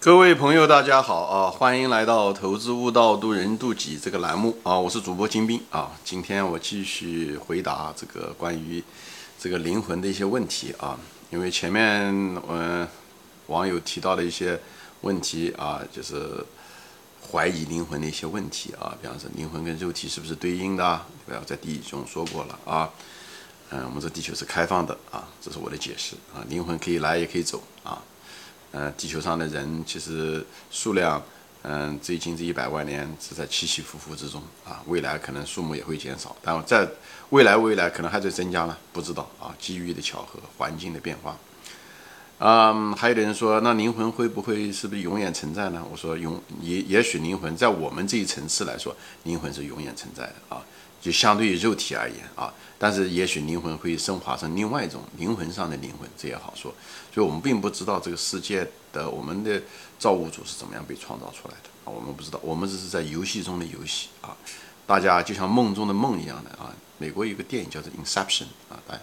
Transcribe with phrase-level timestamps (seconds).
[0.00, 1.50] 各位朋友，大家好啊！
[1.50, 4.78] 欢迎来到《投资悟道，渡人渡己》这个栏目啊！
[4.78, 5.90] 我是主播金兵啊！
[6.04, 8.82] 今天我继续回答这个关于
[9.40, 10.96] 这个灵魂的一些问题啊！
[11.30, 11.82] 因为前面
[12.48, 12.86] 嗯
[13.48, 14.58] 网友提到的一些
[15.00, 16.46] 问题啊，就是
[17.32, 21.02] 怀疑灵魂的一些问题啊，比方说灵魂跟肉体是不是对应的？
[21.26, 21.42] 对吧？
[21.44, 22.88] 在第一中说过了啊。
[23.70, 26.46] 嗯，我们这地球是开放的啊，这是我的解释啊。
[26.48, 28.00] 灵魂可以来也可以走啊。
[28.72, 31.22] 嗯，地球上的人其实数量，
[31.62, 36.86] 嗯，最近这一百万年是在起起伏伏之中啊，未来可能数目也会减少，但在
[37.30, 41.36] 未来未来可能还在增加呢，不知道啊，机遇的巧合，环境的变化。
[42.40, 45.84] 嗯，还有的人说，那灵魂会不会是不是永远存在呢？
[45.90, 50.62] 我说永也也许灵魂在我们这一层次来说，灵魂是永远存在的啊。
[51.00, 56.74] 就相对于肉体而言啊，但是也许灵魂会升华成另外一种灵魂上的灵魂，这也好说。
[57.14, 59.62] 所以我们并不知道这个世界的我们的
[59.98, 64.36] 造物主是怎么样被创造出来的啊，我们不知道，我们只是在游戏中的游戏啊。
[64.86, 66.74] 大家就像梦中的梦一样的啊。
[66.98, 69.00] 美国有个电影叫做《Inception》啊，大家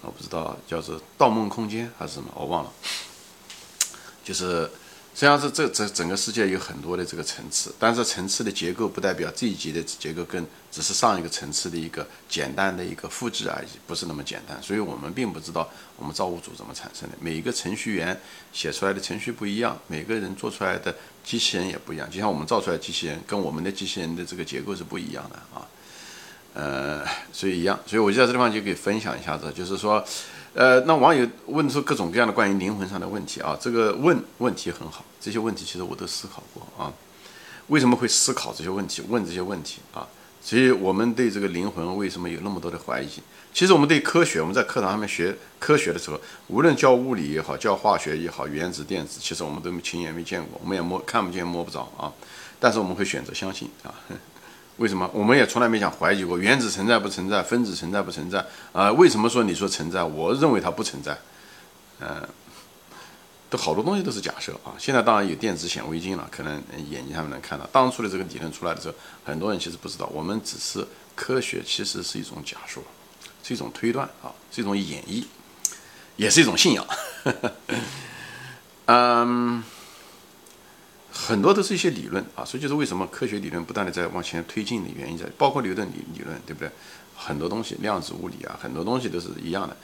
[0.00, 2.72] 我不知道叫做《盗梦空间》还是什么，我忘了，
[4.24, 4.70] 就是。
[5.18, 14.56] 实际上是这整整个世界有很多的这个层次，但是层次的结构不代表这一级的结构跟只是上一个层次的一个简单的一个复制而已，不是那么简单。
[14.62, 17.16] 所以我们并不知道我们造物主怎么产生的。
[17.18, 18.16] 每一个程序员
[18.52, 20.94] 写出来的程序不一样，每个人做出来的
[21.24, 22.08] 机器人也不一样。
[22.08, 25.66] 就像我们造出来机器人跟我们的机器人的这个结构是不一样的啊，
[26.54, 27.76] 呃，所以一样。
[27.88, 30.04] 所以我就在这地方就可以分享一下子，就是说。
[30.54, 36.92] 呃，那网友问出各种各样的关于灵魂上的问题啊，这个问问题很好，这些问题其实我都思考过啊。
[37.68, 40.08] 为什么会思考这些问题，问这些问题啊？
[40.40, 43.08] 所以我们对这个灵魂为什么有那么多的怀疑？
[43.52, 52.12] 其实我们对科学，我们在课堂上面学科学的时候，无论教物理也好，教化学也好，原子电子，其实我们都亲眼没见过，我们也摸看不见摸不着啊。
[52.58, 53.94] 但是我们会选择相信啊。
[54.78, 55.10] 为什么？
[55.12, 58.90] 我们也从来没想怀疑过原子存在不存在，分子存在不存在啊？
[58.92, 60.04] 为什么说你说存在？
[60.04, 61.18] 我认为它不存在。
[62.00, 62.26] 嗯，
[63.50, 64.72] 都好多东西都是假设啊。
[64.78, 67.66] 现在当然有电子显微镜了，可能眼睛上面能看到。
[67.72, 68.94] 当初的这个理论出来的时候，
[69.24, 70.06] 很多人其实不知道。
[70.14, 70.86] 我们只是
[71.16, 72.80] 科学，其实是一种假说，
[73.42, 75.24] 是一种推断啊，是一种演绎，
[76.14, 76.86] 也是一种信仰。
[78.86, 79.64] 嗯。
[81.28, 86.70] 很多都是一些理论啊，所以就是为什么科学理论不断的在往前推进的原因在，包括牛顿理理论，对不对？
[87.14, 89.76] 很多东西，量子物理啊，很多东西都是一样的，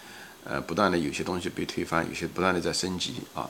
[0.44, 3.46] 呃，不断的有些东西被推翻，有些不断的在升级啊，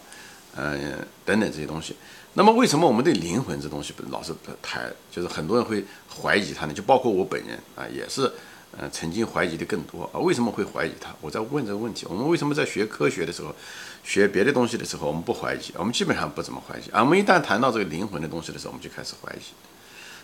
[0.56, 1.94] 嗯，等等这些东西。
[2.32, 6.74] 那么为什么我们对灵魂这东西不老是不太，就是很多人会怀疑它呢？
[6.74, 8.28] 就包括我本人啊，也是。
[8.76, 10.18] 呃，曾经怀疑的更多啊？
[10.18, 11.14] 为什么会怀疑他？
[11.20, 12.06] 我在问这个问题。
[12.08, 13.54] 我们为什么在学科学的时候，
[14.02, 15.60] 学别的东西的时候，我们不怀疑？
[15.76, 16.90] 我们基本上不怎么怀疑。
[16.90, 19.38] 啊我们一旦谈到这个灵魂的东西的时候，我们就开始怀疑。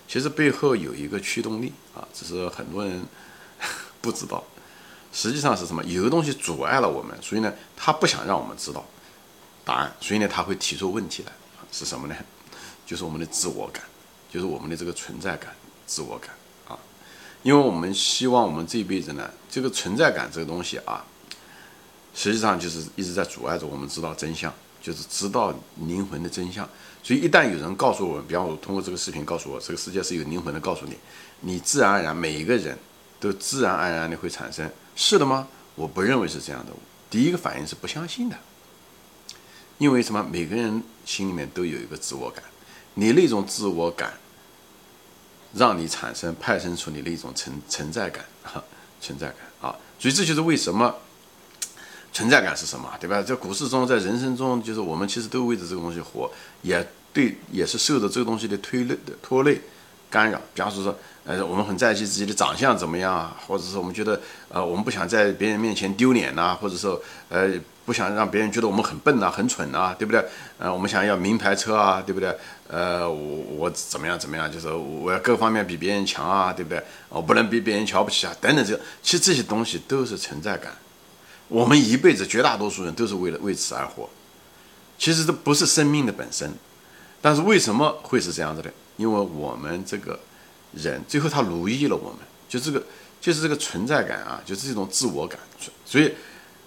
[0.08, 3.00] 其实背后有一个驱动力啊，只是很多人
[4.02, 4.42] 不知道。
[5.12, 5.84] 实际上是什么？
[5.84, 8.84] 有个东西阻碍了我们，所以呢，他不想让我们知道
[9.64, 11.32] 答案，所以呢，他会提出问题来。
[11.70, 12.16] 是什么呢？
[12.84, 13.84] 就是我们的自我感，
[14.28, 15.54] 就是我们的这个存在感、
[15.86, 16.30] 自我感。
[17.42, 21.04] 因为我们希望我们这一辈子呢，这个存在感这个东西啊，
[22.14, 24.52] 实际上就是一直在阻碍着我们知道真相，
[24.82, 25.54] 就是知道
[25.86, 26.68] 灵魂的真相。
[27.02, 30.96] 所以一旦有人告诉我们，比方说通过这个视频告诉我这个世界是有灵魂的，告诉你，
[31.40, 32.78] 你自然而然每一个人
[33.18, 35.48] 都自然而然的会产生是的吗？
[35.76, 36.72] 我不认为是这样的。
[37.08, 38.36] 第一个反应是不相信的，
[39.78, 40.22] 因为什么？
[40.30, 42.44] 每个人心里面都有一个自我感，
[42.94, 44.12] 你那种自我感。
[45.54, 48.62] 让你产生派生出你的一种存存在感，哈，
[49.00, 50.94] 存在感啊，所以这就是为什么
[52.12, 53.22] 存在感是什么，对吧？
[53.22, 56.30] 在股市中，在人生中，就是我们其实都为着这个东西活，
[56.62, 59.60] 也对，也是受着这个东西的推累的拖累
[60.10, 60.38] 干扰。
[60.52, 60.94] 比方说说，
[61.24, 67.48] 呃，我们很在意自己的长相怎么样啊，或者是我们觉得，呃，我们不想在别人面前丢脸呐，或者说，呃。
[67.86, 70.24] 不想让别人觉得我们很笨呐，很蠢呐，对不对？
[70.58, 72.32] 呃，我们想要名牌车啊，对不对？
[72.68, 76.80] 呃，我我怎么样怎么样，就是我要各方面比别人强啊，对不对？
[77.08, 80.70] 我不能被别人瞧不起啊，等等，这其实这些东西都是存在感。
[81.48, 84.08] 我们一辈子绝大多数人都是为了为此而活，
[84.96, 86.52] 其实这不是生命的本身。
[87.20, 88.70] 但是为什么会是这样子的？
[89.00, 90.20] 因为我们这个
[90.74, 92.18] 人最后他奴役了我们，
[92.48, 92.84] 就这个
[93.20, 95.40] 就是这个存在感啊，就是这种自我感，
[95.84, 96.12] 所以。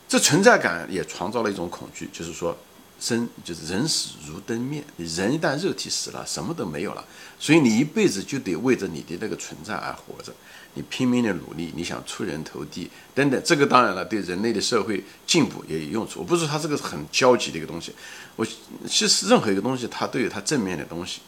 [0.05, 2.55] 这存在感也创造了一种恐惧，就是说，
[2.99, 7.03] 生就是人死如灯灭，人一旦肉体死了，什么都没有了，
[7.39, 10.31] 所以你一辈子就得为着你的那个存在而活着，
[10.75, 16.19] 你拼命的努力，你想出人头地等等，这个当然了，对人类的社会进步也有用处。
[16.19, 17.91] 我不是说它这个很消极的一个东西，
[18.35, 18.45] 我
[18.87, 21.21] 其实任何一个东西它都有它正面的东西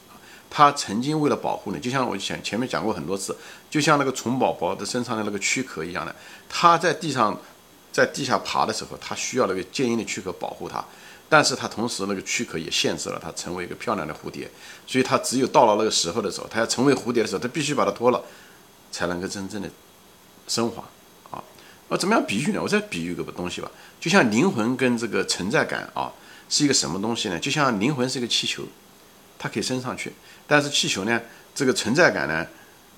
[0.55, 3.35] 它曾经为了保护你，就像我前前面讲过很多次，
[3.69, 6.15] 就像那个虫宝宝的身上的那个躯壳一样的，
[6.47, 7.37] 它在地上。
[7.95, 10.83] 在地下爬的时候，它需要那个坚硬的躯壳保护它，
[11.29, 14.51] 但是它同时那个躯壳也限制了它成为一个漂亮的蝴蝶，
[14.85, 18.21] 所以它只有到了那个时候的时候，它要成为蝴蝶的时候，它必须把它脱了，
[18.91, 19.69] 才能够真正的
[20.45, 20.83] 升华
[21.31, 21.41] 啊！
[21.87, 22.59] 我怎么样比喻呢？
[22.61, 23.71] 我再比喻个东西吧，
[24.01, 26.11] 就像灵魂跟这个存在感啊，
[26.49, 27.39] 是一个什么东西呢？
[27.39, 28.63] 就像灵魂是一个气球，
[29.37, 30.13] 它可以升上去，
[30.47, 31.21] 但是气球呢，
[31.53, 32.47] 这个存在感呢，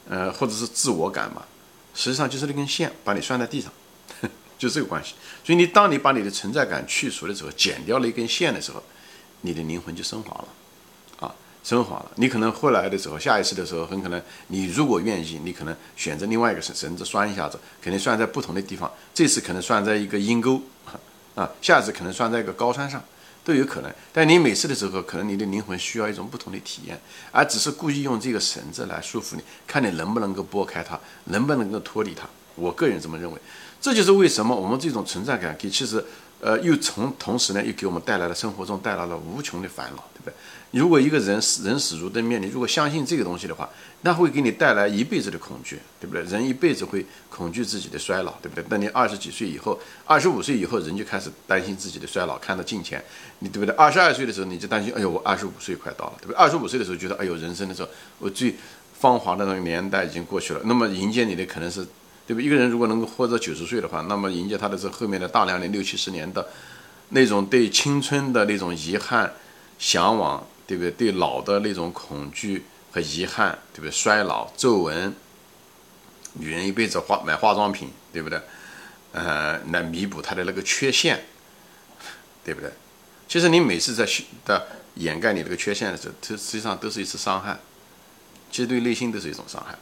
[0.10, 1.44] 呃，或者是自我感嘛，
[1.94, 3.72] 实际上就是那根线把你拴在地上。
[4.58, 5.14] 就这个关系，
[5.44, 8.82] 所以你当你把你的存在感去除的时候，剪掉了一根线的时候，
[9.42, 10.48] 你的灵魂就升华了，
[11.20, 12.12] 啊，升华了。
[12.16, 18.92] 你可能后来的时候，下一次的时候，很可能你如果愿意，你可能选择另外一个绳绳子拴一下子，肯定拴在不同的地方。
[19.14, 20.60] 这次可能拴在一个阴沟，
[21.36, 23.04] 啊，下次可能拴在一个高山上，
[23.48, 23.90] 都有可能。
[24.12, 27.00] 但你每次的时候，可能你的灵魂需要一种不同的体验，
[27.32, 32.28] 而只是故意用这个绳子来束缚你，看你能不能够拨开它，能不能够脱离它。
[32.56, 33.40] 我个人这么认为。
[33.80, 36.04] 这就是为什么我们这种存在感，给其实，
[36.40, 40.34] 呃，又从同时呢，又给我们带来了生活中带来了无穷的烦恼，对不对？
[40.72, 43.68] 如果一个人死人死如灯灭，你如果相信这个东西的话，
[44.02, 46.22] 那会给你带来一辈子的恐惧，对不对？
[46.26, 48.64] 人一辈子会恐惧自己的衰老，对不对？
[48.66, 53.04] 等你二十几岁以后，二十五岁以后，人就开始担心自己的衰老，看到镜前，
[53.40, 53.74] 你对不对？
[53.76, 56.36] 二十二岁的时候，你就担心，哎呦，我二十五岁快到了，对不对？
[56.36, 57.88] 二十五岁的时候觉得，哎呦，人生的时候，
[58.20, 58.56] 我最
[59.00, 61.84] 芳华的那个年代已经过去了，那么迎接你的可能是。
[62.28, 62.42] 对不？
[62.42, 66.48] 一个人如果能够活到九十岁的话，那么迎接他的是后面的大量的六七十年的，
[67.10, 69.34] 那种对青春的那种遗憾、
[69.80, 70.92] 向往，对不对？
[70.92, 73.92] 对老的那种恐惧和遗憾，对不对？
[73.92, 75.16] 衰老、皱纹，
[76.34, 78.40] 女人一辈子化买化妆品，对不对？
[79.14, 81.26] 呃，来弥补她的那个缺陷，
[82.44, 82.70] 对不对？
[83.28, 84.06] 其实你每次在
[84.46, 87.58] 的掩盖你这个缺陷的时候，这实际上都是一次伤害，
[88.52, 89.78] 其实对内心都是一种伤害。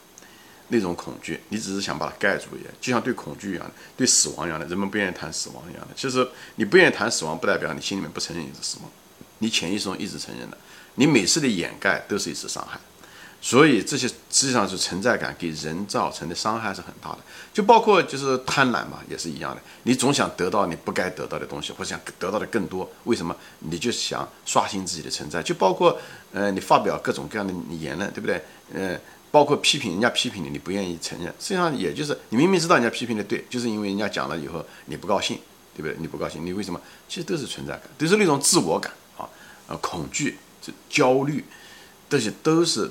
[0.70, 5.90] 那种恐惧，你只是想把它盖住一样，就像对恐惧一样的，对死亡一样的，人们不愿意谈死亡一样的。
[5.96, 8.90] 其实你不愿意谈死亡，不代表你心里面不承认你是死亡，
[9.38, 10.58] 你潜意识中一直承认的。
[10.96, 12.80] 你每次的掩盖都是一次伤害，
[13.42, 17.20] 所以这些实际上是存在感给人造成的伤害是很大的。
[17.54, 19.62] 就包括就是贪婪嘛，也是一样的。
[19.84, 23.36] 你总想得到你不该得到的东西，或者想得到的更多，为什么？
[23.60, 25.44] 你就想刷新自己的存在。
[25.44, 26.00] 就包括
[26.34, 28.44] 呃，你发表各种各样的言论，对不对？
[28.74, 29.00] 呃。
[29.36, 35.38] 包括批评人家批评你，你不愿意承认，实际上也就是你明明知道人家批评的对，就是因为人家讲了以后你不高兴，
[35.76, 35.98] 对不对？
[36.00, 36.80] 你不高兴，你为什么？
[37.10, 39.28] 其实都是存在感，都是那种自我感啊，
[39.68, 41.44] 呃，恐惧、这焦虑，
[42.10, 42.90] 这些都是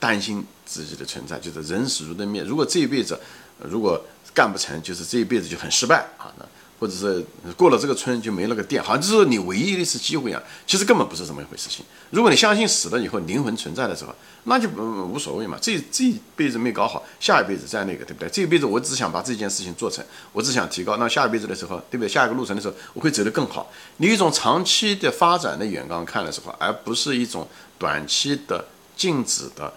[0.00, 2.42] 担心自己的存在，就是人死如灯灭。
[2.42, 3.20] 如果这一辈子
[3.58, 4.02] 如果
[4.32, 6.32] 干不成，就是这一辈子就很失败啊。
[6.38, 6.48] 那
[6.82, 7.24] 或者是
[7.56, 10.42] 过了这个村就没那个店，好像就是你唯一的一次机会一样。
[10.66, 11.68] 其实根本不是这么一回事。
[11.70, 14.12] 情如果你相信死了以后灵魂存在的时候，
[14.42, 15.56] 那就无所谓嘛。
[15.62, 18.28] 这这一辈子没搞好，下一辈子再那个，对不对？
[18.30, 20.96] 这一辈子我只想把这件事情做成，我只想提高。
[20.96, 22.08] 那下一辈子的时候，对不对？
[22.08, 23.70] 下一个路程的时候，我会走得更好。
[23.98, 27.46] 你一种长期的发展的眼光看的时候，而不是一种
[27.78, 28.64] 短期的
[28.96, 29.72] 静止的。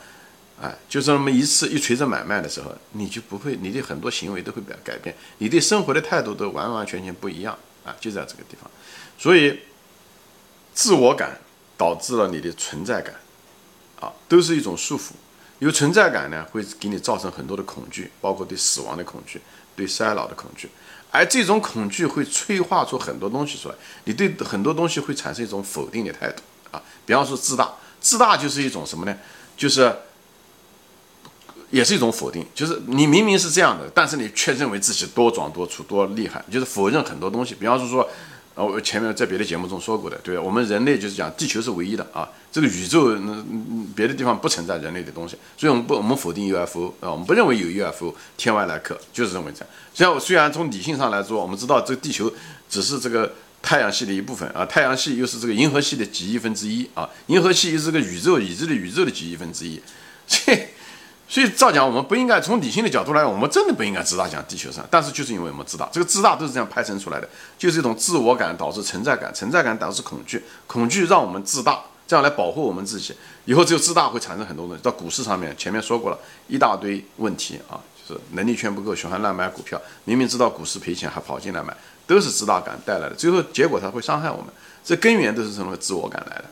[0.61, 8.71] 哎，就是那么一次一锤子买卖的时候，你就不会，你的很多行为都会改改变，你对生活的态度都完完全全不一样啊，就在这个地方。
[9.19, 9.59] 所以，
[10.73, 11.37] 自我感
[11.77, 13.13] 导致了你的存在感，
[13.99, 15.11] 啊，都是一种束缚。
[15.59, 19.41] 有存在感呢，会给你造成很多的恐惧，包括对死亡的恐惧，
[19.75, 20.69] 对衰老的恐惧。
[21.11, 26.81] 而这种恐惧会催化出很多东西出来，你对很多东西会产生一种否定的态度啊。
[27.05, 29.17] 比方说自大，自大就是一种什么呢？
[29.57, 29.93] 就是。
[31.71, 37.55] 也是一种否定，就是你明明是这样的，但是你却认为自己多壮多粗多厉害，就是否认很多东西。
[37.55, 38.09] 比方说说，
[38.53, 49.67] 呃，我前面在别的节目中说过的，对我们人类就是讲地球是唯一的啊，这个宇宙嗯嗯别的地方不存在人类的东西，所以我们不我们否定 UFO 啊，我们不认为有 UFO 天外来客，就是认为这样。
[49.93, 52.31] 虽然虽然从理性上来说，我们知道这个地球
[52.69, 59.81] 只是这个太阳系的一部分啊，太阳系又是这个银河系的几亿分之一啊，银河系又是个宇宙已知的宇宙的几亿分之一，
[60.27, 60.69] 切。
[61.27, 64.85] 所以照讲，我们不应该从理性的角度来讲，我们真的不应该自大讲地球上。
[64.91, 67.27] 但是就是因为我们自大，这个自大都是这样派生出来的，
[67.57, 73.15] 就是一种自我感导致存在感，存在感导致恐惧，恐惧让我们自大，这样来保护我们自己。
[73.45, 74.81] 以后只有自大会产生很多东西。
[74.83, 84.45] 到股市上面，前面说过了一大堆问题啊，就是能力圈不够，喜欢乱买股票，明明知道股市赔钱还跑进来买，都是自大感带来的，最后结果它会伤害我们，
[84.83, 86.45] 这根源都是从自我感来的。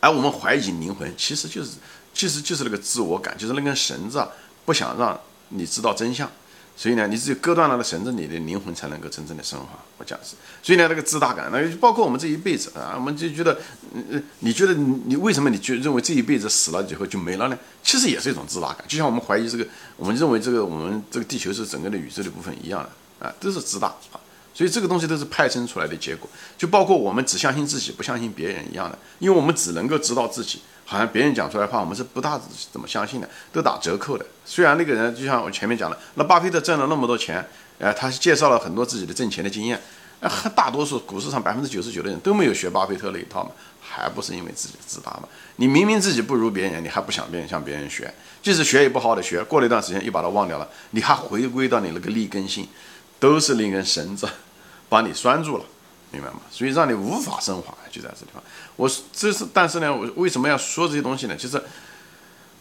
[0.00, 1.76] 而我们怀疑灵魂，其实就是
[2.14, 4.28] 其实就是那个自我感，就是那根绳子啊，
[4.64, 6.30] 不想让你知道真相。
[6.74, 9.78] 所以呢，你只有割断了那绳子，你的灵魂才能够真正的升华。
[9.98, 13.58] 我讲是，所以呢，那个自大感，那包括我们这一辈子啊，我们就觉得，
[13.92, 17.58] 嗯，你觉得你为什么你就认为这一辈子死了以后就没了呢？
[17.82, 19.66] 其实也是一种自大感，就像我们怀疑这个，
[19.96, 24.18] 我们认为这个我们这个地球是整个的宇宙的部分一样的啊，都是自大啊。
[24.54, 30.60] 所以这个东西都是派生出来的结果，就包括我们只相信自己，不相信别人一样的，因为我们只能够知道自己。
[30.92, 32.38] 好像别人讲出来的话，我们是不大
[32.70, 34.26] 怎么相信的，都打折扣的。
[34.44, 37.42] 虽然那个人就像我前面讲的，那巴菲特挣了那么多钱，
[37.80, 39.80] 哎，他介绍了很多自己的挣钱的经验，
[40.20, 45.22] 啊，大多数股市上百分之九十九的人都没有学巴菲特那一套嘛，还不是因为自己自大嘛？
[45.56, 52.68] 你明明自己不如别人，你还不想别人向别人学，即使学也不好好的学，过了一段时间又把它忘掉了，你还回归到你那个立根性，
[53.18, 54.28] 都是那根绳子
[54.90, 55.64] 把你拴住了。
[56.12, 56.40] 明白吗？
[56.50, 58.42] 所以让你无法升华，就在这地方。
[58.76, 61.34] 我这是，但是呢，我为什么要说这些东西呢？
[61.34, 61.60] 就是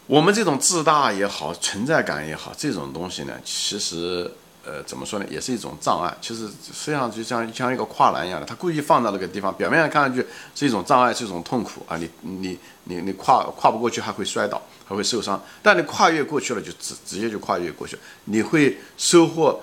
[0.08, 4.30] 我们这种自大也好，存在感也好，这种东西呢，其实
[4.66, 6.16] 呃，怎么说呢，也是一种障碍。
[6.22, 11.98] 其实实际上就像像一个跨栏一样的，他故意放到那个地方，表面上看上去是一种障碍，是一种痛苦啊。
[11.98, 15.42] 你你你你跨跨不过去，还会摔倒，还会受伤。
[15.64, 19.62] 但你跨越过去了，就直直接就跨越过去，你会收获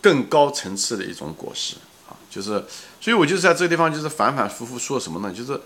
[0.00, 1.76] 更高层次的一种果实。
[2.30, 2.64] 就是，
[3.00, 5.34] 所以我就是在这个地方，就是反反复复说什么呢？
[5.34, 5.60] 就是，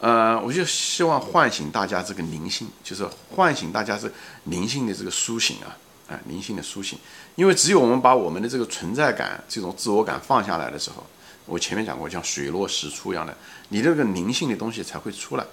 [0.00, 4.10] 呃，我就希望唤醒大家这个灵性，就是唤醒大家是
[4.44, 5.76] 灵性的这个苏醒啊，
[6.08, 6.98] 啊，灵性的苏醒。
[7.36, 11.06] 因为只有我们把我们的这个存在感、这种自我感放下来的时候，
[11.44, 13.36] 我前面讲过，像水落石出一样的，
[13.68, 15.44] 你这个灵性的东西才会出来。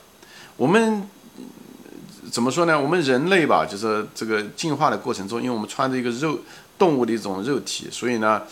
[0.56, 1.06] 我们
[2.32, 2.80] 怎么说呢？
[2.80, 6.40] 我们人类吧，就是这个进化的过程中，因为我们穿着一个肉
[6.78, 8.44] 动物的一种肉体，所以呢。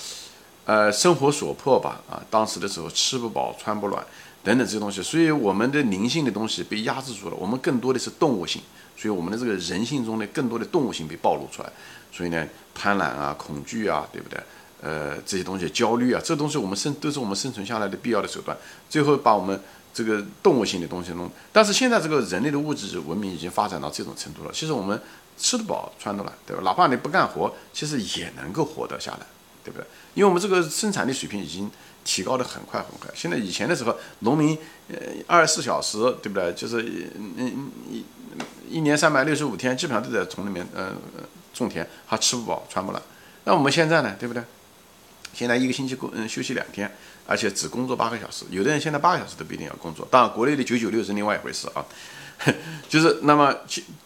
[0.67, 4.05] 呃，生活所迫吧，啊，当时的时候吃不饱穿不暖，
[4.43, 7.35] 等等这些东西，所以我们的灵性的东西被压制住了。
[7.37, 8.61] 我们更多的是动物性，
[8.97, 11.71] 所以我们的这个人性中的更多的动物性被暴露出来。
[12.11, 12.45] 所以呢，
[12.75, 14.37] 贪婪啊、恐惧啊，对不对？
[14.81, 18.57] 呃，这些东西，焦虑啊，这东西我们生都是我们生存下来的必要的手段。
[18.89, 19.57] 最后把我们
[19.93, 24.51] 这个动物性的东西弄，但是现在这个人类的物质文明已经发展到这种程度了。
[24.53, 25.01] 其实我们
[25.37, 26.61] 吃得饱穿得暖，对吧？
[26.63, 29.19] 哪怕你不干活，其实也能够活得下来。
[29.67, 29.85] 对不对？
[30.13, 31.69] 因为我们这个生产力水平已经
[32.05, 33.11] 提高的很快很快。
[33.13, 34.57] 现在以前的时候，农民
[34.87, 34.95] 呃
[35.27, 36.53] 二十四小时，对不对？
[36.53, 36.81] 就是
[37.17, 38.05] 嗯嗯一
[38.69, 40.93] 一年三百六十五天，基本上都在从里面呃
[41.53, 43.03] 种田，还吃不饱穿不暖。
[43.43, 44.41] 那我们现在呢，对不对？
[45.33, 46.89] 现在一个星期工嗯休息两天，
[47.25, 48.45] 而且只工作八个小时。
[48.49, 50.07] 有的人现在八个小时都不一定要工作。
[50.09, 51.85] 当然，国内的九九六是另外一回事啊。
[52.87, 53.53] 就是那么，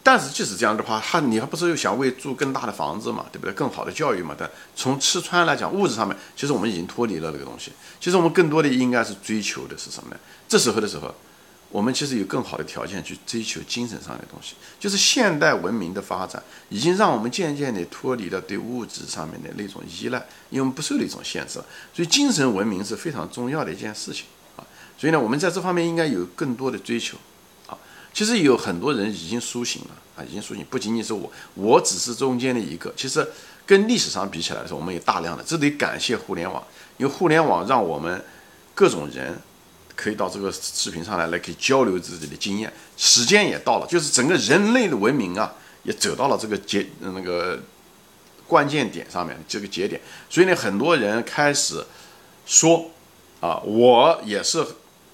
[0.02, 3.52] 但是即使这样的话，他你还不是又想为住更大的房子嘛，对不对？
[3.52, 4.34] 更好的教育嘛。
[4.36, 7.70] 但从吃穿来讲，物质上面，其实我们已经脱离了那个东西。
[8.00, 10.16] 其实我们更多的应该是追求的是什么呢？
[10.48, 11.14] 这时候的时候，
[11.68, 14.54] 我们其实有更好的条件去追求精神上的东西。
[14.80, 20.18] 就是现代文明的发展，已经让我们渐渐的脱离了对物质上面的那种依赖，
[20.50, 21.66] 因为我们不受那种限制了。
[21.94, 24.24] 所以精神文明是非常重要的一件事情
[24.56, 24.64] 啊。
[24.98, 27.16] 所以呢，我们在这方面应该有更多的追求。
[28.12, 32.92] 其实有很多人已经苏醒了啊，已经苏醒，不仅仅是我，我只是中间的一个。
[32.94, 33.26] 其实
[33.64, 36.62] 跟历史上比起来的时候，我们有大量的，这得感谢互联网，
[36.98, 38.22] 因为互联网让我们
[38.74, 39.40] 各种人
[39.96, 42.70] 可以到这个视频上来，来可以交流自己的经验。
[42.98, 45.54] 时间也到了，就是整个人类的文明啊，
[45.84, 47.58] 也走到了这个节那个
[48.46, 49.98] 关键点上面这个节点。
[50.28, 51.82] 所以呢，很多人开始
[52.44, 52.90] 说
[53.40, 54.62] 啊，我也是，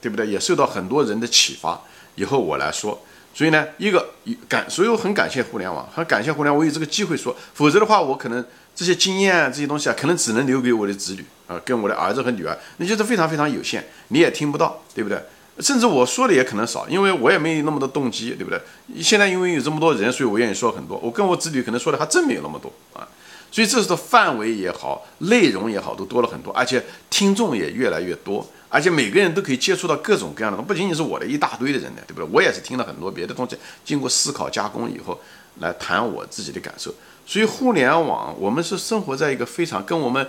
[0.01, 0.27] 对不对？
[0.27, 1.81] 也受到很多人的启发。
[2.19, 3.01] 以后我来说，
[3.33, 4.11] 所以呢，一个
[4.49, 8.45] 感，所以我很感谢互联网，很感谢互联网，我有这个机会说，否则的话，我可能
[8.75, 15.23] 这些经验这些东西啊，可能只能留给我的子女啊，跟我的儿子和女儿，那就是非常非常有限，你也听不到，对不对？
[15.61, 18.61] 甚至我说的也可能少，因为我也没有那么多动机，对不对？
[19.03, 23.07] 现在因为有这么多人，所以我愿意说很多，我跟我子女可能说的还真没有那么多啊，
[23.51, 28.47] 所以这是范围也好，内容也好，都多了很多，而且听众也越来越多。
[28.71, 32.29] 而且每个人都可以接触到各种各样的，不仅仅是我的一大堆的人呢，对不对？
[32.31, 35.19] 我也是听了很多别的东西，经过思考加工以后
[35.61, 36.95] 来谈我自己的感受。
[37.27, 40.29] 所以互联网，我们是生活在一个非常跟我们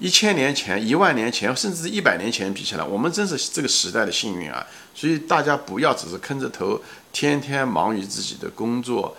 [0.00, 4.66] 一千年前、一万年前，甚至一百年前比起来，我们真是这个时代的幸运啊！
[4.92, 6.80] 所以大家不要只是坑着头，
[7.12, 9.16] 天天忙于自己的工作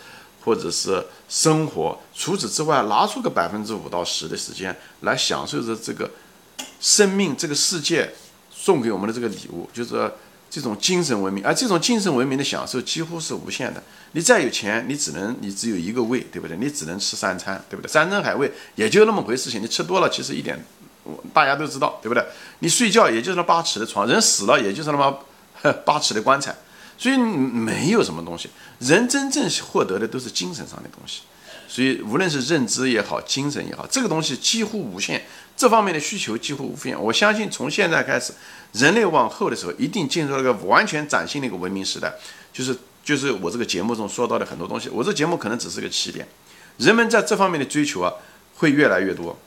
[0.48, 6.10] 或者是生活，除此之外，拿出个百分之五到十的时间来享受着这个
[6.80, 8.10] 生命、这个世界。
[8.60, 10.12] 送给我们的这个礼物，就是
[10.50, 13.82] 这种精神文明，而这种精神文明的享受几乎是无限的。
[14.12, 16.58] 你再有钱，你只能你只有一个胃，对不对？
[16.58, 17.90] 你只能吃三餐，对不对？
[17.90, 20.62] 山珍海味也就那么回事情，你吃多了其实一点
[21.34, 22.26] 大家都知道，对不对？
[22.60, 25.20] 你睡觉也就是那八尺的床，人死了也就是那么
[25.86, 26.54] 八尺的棺材，
[26.98, 28.50] 所以没有什么东西。
[28.80, 31.22] 人真正获得的都是精神上的东西，
[31.68, 35.22] 所以无论是认知也好，精神也好，这个东西几乎无限，
[35.56, 37.02] 这方面的需求几乎无限。
[37.02, 38.34] 我相信从现在开始，
[38.74, 42.14] 人类往后的时候，一定进入了一个完全崭新的一个文明时代，
[42.52, 46.28] 就是就是我这个节目中说到的很多东西，我这节目可能只是个起点，
[46.78, 48.12] 人们在这方面的追求啊，
[48.56, 49.38] 会越来越多。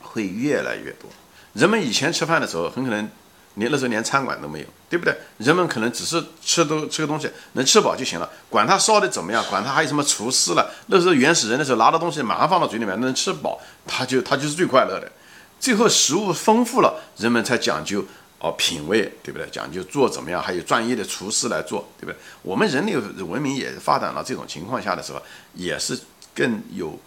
[0.00, 1.10] 会越来越多。
[1.52, 3.06] 人们以前吃饭的时候，很可能
[3.56, 5.14] 连那时候连餐馆都没有，对不对？
[5.38, 10.70] 人们可能只是吃都吃个东西，能吃饱就行了，管他烧的怎么样，管他还有什么厨师了。
[10.86, 15.10] 那时候原始人的时候，拿的东西马上放到嘴里面，能吃饱，他就他就是最快乐的。
[15.58, 18.04] 最后食物丰富了，人们才讲究
[18.38, 19.48] 哦品味，对不对？
[19.50, 22.16] 讲究做怎么样，还有专业的厨师来做，对不对？
[22.42, 25.22] 我们人类文明也发展到这种情况下的时候，
[25.54, 25.98] 也是
[26.34, 26.98] 更有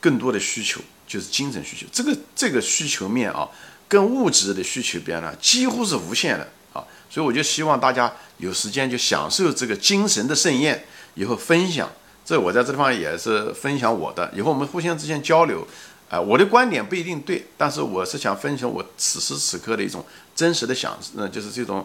[0.00, 0.80] 更多的需求。
[1.10, 3.48] 就是精神需求，这个这个需求面啊，
[3.90, 6.78] 跟物质的需求边呢，几乎是无限的啊，
[7.10, 11.90] 所以我就希望大家有时间就享受这个精神的盛宴，以后分享。
[12.24, 15.66] 这我在这地方也是分享我的，以后我们互相之间交流，
[16.08, 20.06] 啊，我的观点不一定对，但是我是想分享我此时此刻的一种
[20.36, 21.84] 真实的想，嗯，就是这种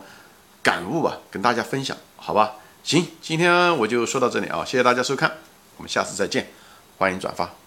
[0.61, 2.57] 感悟吧，跟大家分享，好吧？
[2.83, 5.31] 行，今天我就说到这里啊，谢谢大家收看，
[5.77, 6.51] 我们下次再见，
[6.99, 7.64] 欢迎转发。